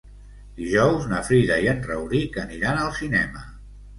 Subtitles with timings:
[0.59, 3.45] Dijous na Frida i en Rauric aniran al cinema.